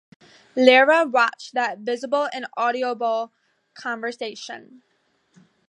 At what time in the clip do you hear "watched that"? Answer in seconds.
1.05-1.77